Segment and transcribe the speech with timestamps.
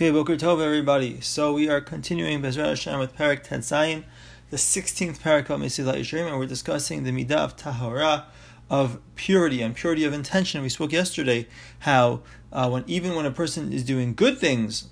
[0.00, 1.20] Okay, Boker Tov, everybody.
[1.20, 4.04] So we are continuing Bezrat Hashem with Perek Tetzayin,
[4.48, 8.24] the 16th Perek of Mesilat Yesharim, and we're discussing the Midah of Tahara,
[8.70, 10.62] of purity and purity of intention.
[10.62, 11.48] We spoke yesterday
[11.80, 14.88] how uh, when even when a person is doing good things,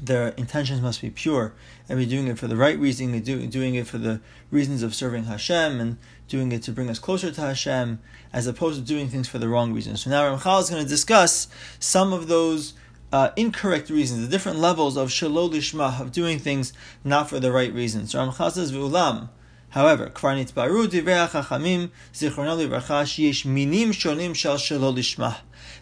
[0.00, 1.52] their intentions must be pure
[1.90, 5.24] and be doing it for the right reason, doing it for the reasons of serving
[5.24, 7.98] Hashem and doing it to bring us closer to Hashem,
[8.32, 10.04] as opposed to doing things for the wrong reasons.
[10.04, 11.48] So now Ramchal is going to discuss
[11.78, 12.72] some of those
[13.12, 16.72] uh, incorrect reasons, the different levels of shelo lishma, of doing things
[17.04, 18.14] not for the right reasons.
[18.14, 19.28] Ramchal says, V'ulam.
[19.70, 24.94] However, כבר נתבררו דברי החכמים, זיכרונו לברכה, שיש מינים שונים של שלא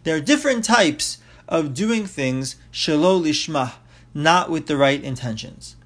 [0.05, 3.66] There are different types of doing things שלא לשמה,
[4.14, 5.77] not with the right intentions.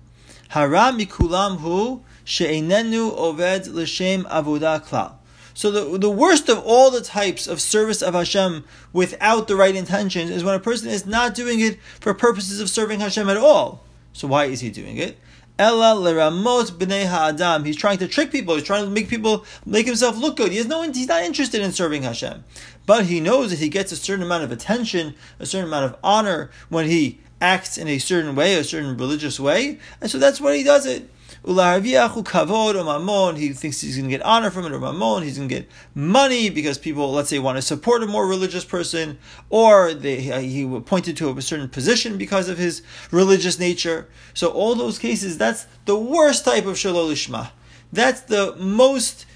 [0.51, 5.24] הרע מכולם hu she'enenu oved l'shem עבודה klal.
[5.55, 9.75] So the, the worst of all the types of service of Hashem without the right
[9.75, 13.37] intentions is when a person is not doing it for purposes of serving Hashem at
[13.37, 13.85] all.
[14.13, 15.17] So why is he doing it?
[15.57, 17.65] Ella leramot b'nei ha'adam.
[17.65, 18.57] He's trying to trick people.
[18.57, 20.51] He's trying to make people make himself look good.
[20.51, 20.83] He has no.
[20.83, 22.43] He's not interested in serving Hashem,
[22.87, 25.97] but he knows that he gets a certain amount of attention, a certain amount of
[26.03, 30.41] honor when he acts in a certain way, a certain religious way, and so that's
[30.41, 31.09] why he does it
[31.45, 33.37] kavod or mamon.
[33.37, 35.23] He thinks he's going to get honor from it or mamon.
[35.23, 38.65] He's going to get money because people, let's say, want to support a more religious
[38.65, 39.19] person,
[39.51, 44.09] or they, uh, he pointed to a certain position because of his religious nature.
[44.33, 47.51] So all those cases, that's the worst type of shelo lishma.
[47.93, 49.27] That's the most,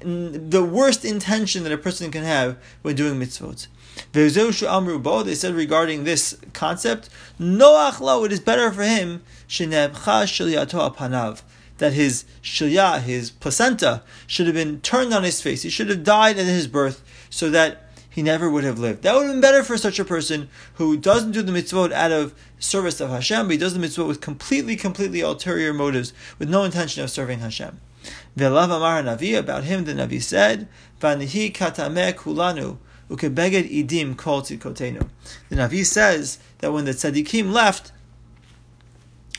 [0.00, 3.66] the worst intention that a person can have when doing mitzvot.
[4.12, 7.08] They said regarding this concept,
[7.40, 9.22] Noach it is better for him
[11.78, 15.62] that his shilya, his placenta, should have been turned on his face.
[15.62, 19.02] He should have died at his birth so that he never would have lived.
[19.02, 22.10] That would have been better for such a person who doesn't do the mitzvot out
[22.10, 26.50] of service of Hashem, but he does the mitzvot with completely, completely ulterior motives, with
[26.50, 27.80] no intention of serving Hashem.
[28.36, 30.68] Ve'lav amar Navi, about him the Navi said,
[31.00, 32.78] Vanihi katame kulanu,
[33.10, 35.08] ukebeged idim kol tzidkotenu.
[35.48, 37.92] The Navi says that when the tzaddikim left,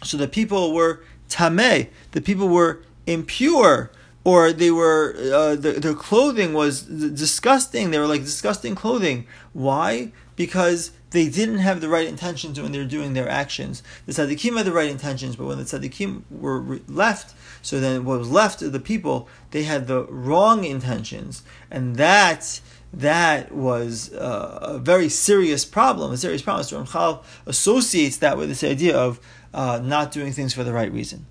[0.03, 1.90] so the people were tameh.
[2.12, 3.92] The people were impure,
[4.29, 7.90] or they were uh, the, their clothing was disgusting.
[7.90, 9.25] They were like disgusting clothing.
[9.53, 10.12] Why?
[10.35, 13.81] Because they didn't have the right intentions when they were doing their actions.
[14.06, 18.19] The tzaddikim had the right intentions, but when the tzaddikim were left, so then what
[18.19, 21.41] was left of the people, they had the wrong intentions,
[21.72, 22.61] and that
[22.94, 26.63] that was uh, a very serious problem, a serious problem.
[26.63, 29.19] So Ramchal associates that with this idea of
[29.53, 31.25] uh, not doing things for the right reason.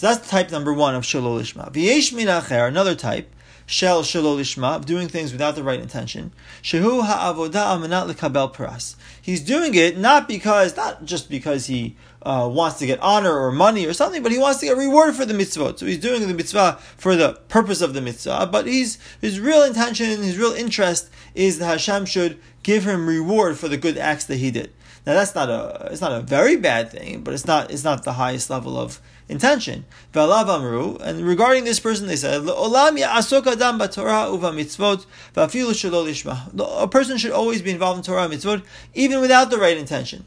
[0.00, 1.70] So that's type number one of shelo lishma.
[1.70, 3.30] V'yesh minacher, another type,
[3.66, 6.32] shel shelo lishma, of doing things without the right intention.
[6.62, 8.96] Shehu ha'avoda amanat lekabel paras.
[9.20, 13.52] He's doing it not because, not just because he uh, wants to get honor or
[13.52, 15.76] money or something, but he wants to get reward for the mitzvah.
[15.76, 18.48] So he's doing the mitzvah for the purpose of the mitzvah.
[18.50, 23.58] But he's, his real intention, his real interest is that Hashem should give him reward
[23.58, 24.72] for the good acts that he did.
[25.06, 28.04] Now that's not a it's not a very bad thing, but it's not it's not
[28.04, 29.00] the highest level of
[29.30, 29.86] intention.
[30.14, 32.68] and regarding this person, they said, A
[36.88, 40.24] person should always be involved in Torah and mitzvot, even without the right intention.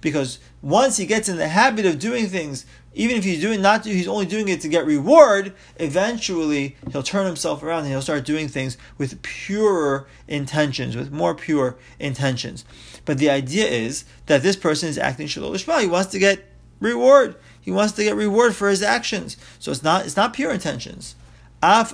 [0.00, 2.64] Because once he gets in the habit of doing things
[2.96, 7.26] even if he's doing not he's only doing it to get reward, eventually he'll turn
[7.26, 12.64] himself around and he'll start doing things with purer intentions, with more pure intentions.
[13.04, 15.82] But the idea is that this person is acting shelo lishma.
[15.82, 16.44] He wants to get
[16.80, 17.36] reward.
[17.60, 19.36] He wants to get reward for his actions.
[19.58, 21.16] So it's not it's not pure intentions.
[21.62, 21.84] A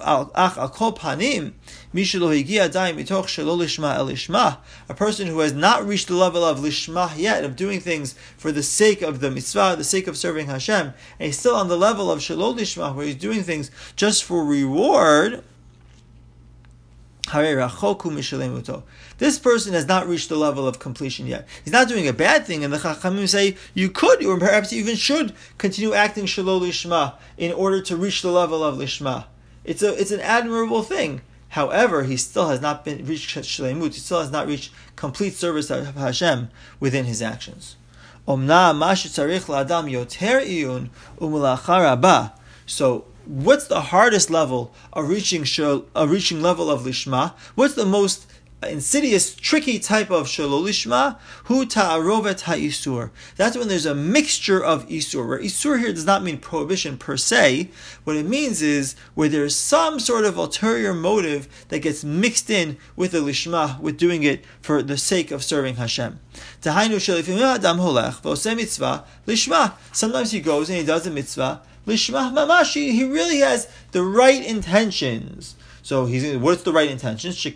[4.96, 8.62] person who has not reached the level of lishma yet, of doing things for the
[8.62, 10.94] sake of the mitzvah, the sake of serving Hashem, and
[11.26, 15.44] he's still on the level of shelo lishma, where he's doing things just for reward.
[19.18, 21.46] This person has not reached the level of completion yet.
[21.64, 24.96] He's not doing a bad thing, and the Chachamim say you could, or perhaps even
[24.96, 29.26] should, continue acting shelo lishma in order to reach the level of lishma.
[29.64, 31.20] It's a it's an admirable thing.
[31.50, 33.93] However, he still has not been reached shleimut.
[33.93, 36.49] He still has not reached complete service of Hashem
[36.81, 37.76] within his actions.
[38.26, 38.37] So,
[43.26, 45.44] what's the hardest level of reaching
[45.94, 47.35] of reaching level of lishma?
[47.55, 48.26] What's the most
[48.69, 53.11] insidious, tricky type of shelo lishma, hu ta'arovet ha'isur.
[53.37, 55.26] That's when there's a mixture of isur.
[55.26, 57.70] Where isur here does not mean prohibition per se.
[58.05, 62.76] What it means is where there's some sort of ulterior motive that gets mixed in
[62.97, 66.19] with the lishma, with doing it for the sake of serving Hashem.
[66.61, 67.03] Sometimes
[70.31, 71.62] he goes and he does a mitzvah.
[71.87, 75.56] Lishma mamashi, he really has the right intentions.
[75.82, 77.37] So he's what's the right intentions?
[77.43, 77.55] He's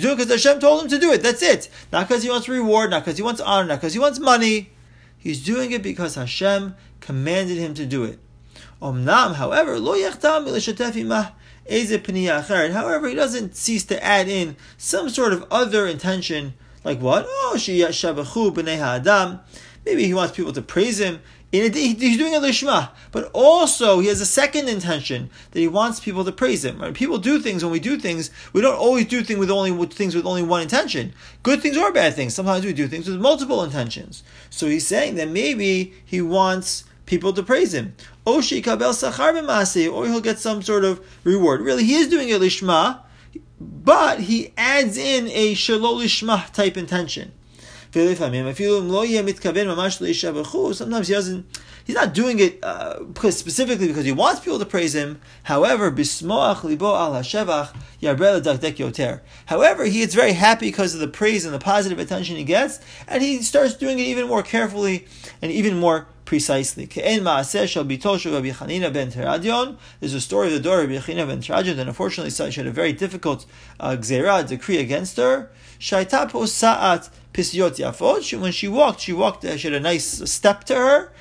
[0.00, 1.22] doing because Hashem told him to do it.
[1.22, 1.68] That's it.
[1.92, 4.70] Not because he wants reward, not because he wants honor, not because he wants money.
[5.18, 8.20] He's doing it because Hashem commanded him to do it.
[8.80, 9.94] Omnam, however, lo
[12.70, 17.26] However, he doesn't cease to add in some sort of other intention, like what?
[17.28, 17.56] Oh.
[19.84, 21.20] Maybe he wants people to praise him.
[21.50, 25.98] In he's doing a lishma, but also he has a second intention that he wants
[25.98, 26.78] people to praise him.
[26.78, 26.92] Right?
[26.92, 28.30] People do things when we do things.
[28.52, 31.14] We don't always do things with only with things with only one intention.
[31.42, 32.34] Good things or bad things.
[32.34, 34.22] Sometimes we do things with multiple intentions.
[34.50, 37.94] So he's saying that maybe he wants people to praise him.
[38.26, 41.62] Or he'll get some sort of reward.
[41.62, 43.00] Really, he is doing a lishma,
[43.58, 47.32] but he adds in a shelo lishma type intention.
[50.74, 51.46] Sometimes he doesn't.
[51.84, 55.20] He's not doing it uh, because specifically because he wants people to praise him.
[55.44, 55.90] However,
[59.46, 62.80] However, he is very happy because of the praise and the positive attention he gets,
[63.06, 65.06] and he starts doing it even more carefully
[65.40, 66.84] and even more precisely.
[66.84, 67.42] There's a
[70.20, 70.92] story of the daughter of Chanina
[71.26, 73.46] ben Teradion, and unfortunately, she had a very difficult
[73.80, 75.50] uh, decree against her.
[75.80, 78.38] Shaitapo sa'at pisyot yafot.
[78.38, 79.44] When she walked, she walked.
[79.44, 81.12] She had a nice step to her.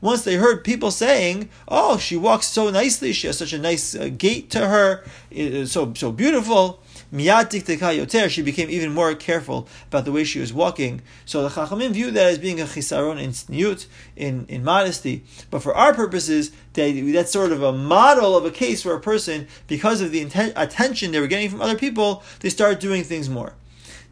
[0.00, 3.12] Once they heard people saying, "Oh, she walks so nicely.
[3.12, 5.04] She has such a nice uh, gait to her.
[5.30, 6.80] It's so so beautiful."
[7.12, 11.02] Yoter, she became even more careful about the way she was walking.
[11.24, 13.86] So the Chachamim view that as being a chisaron in tzniut,
[14.16, 15.24] in, in modesty.
[15.50, 19.00] But for our purposes, they, that's sort of a model of a case where a
[19.00, 23.04] person, because of the inten- attention they were getting from other people, they start doing
[23.04, 23.54] things more.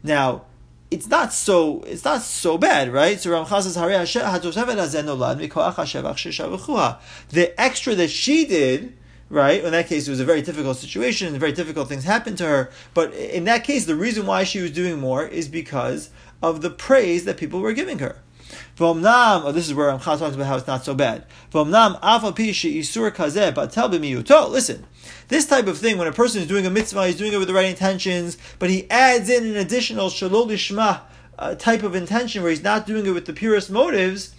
[0.03, 0.43] Now,
[0.91, 3.19] it's not so it's not so bad, right?
[3.19, 3.73] So Ramchal says
[7.31, 8.97] the extra that she did
[9.35, 9.63] right?
[9.63, 12.45] In that case, it was a very difficult situation, and very difficult things happened to
[12.45, 12.69] her.
[12.93, 16.09] But in that case, the reason why she was doing more is because
[16.41, 18.21] of the praise that people were giving her.
[18.77, 21.25] V'omnam, oh, this is where Ramchal talks about how it's not so bad.
[21.51, 24.85] V'omnam isur kazeh batel Listen,
[25.27, 27.49] this type of thing, when a person is doing a mitzvah, he's doing it with
[27.49, 31.01] the right intentions, but he adds in an additional shelo lishma
[31.37, 34.33] uh, type of intention where he's not doing it with the purest motives.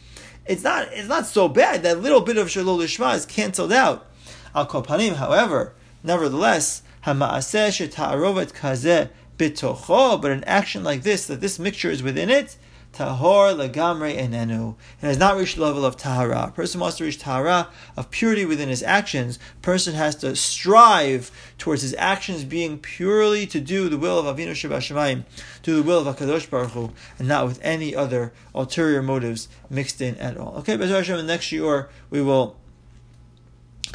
[0.47, 0.89] It's not.
[0.93, 1.83] It's not so bad.
[1.83, 4.07] That little bit of shelo lishma is cancelled out.
[4.55, 11.41] Al kol panim, however, nevertheless, Hama'aseh she'ta'arovet kazeh bitocho, but an action like this, that
[11.41, 12.57] this mixture is within it,
[12.97, 14.75] tahor legamre enenu.
[15.03, 16.47] It has not reached the level of tahara.
[16.49, 19.39] A person wants to reach tahara of purity within his actions.
[19.59, 24.37] A person has to strive towards his actions being purely to do the will of
[24.37, 25.25] Avinu Shabbat
[25.63, 30.01] do the will of Hakadosh Baruch Hu, and not with any other ulterior motives mixed
[30.01, 30.57] in at all.
[30.59, 32.57] Okay, Hashem, in the next year we will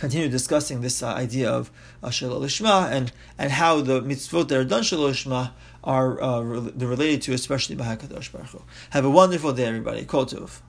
[0.02, 1.72] continue discussing this uh, idea of
[2.02, 5.52] uh, Shelo Lishma and, and how the mitzvot that are done Shelo Lishma
[5.84, 8.64] are uh, re- related to, especially by HaKadosh Baruch Hu.
[8.90, 10.04] Have a wonderful day, everybody.
[10.04, 10.60] Kol Tov.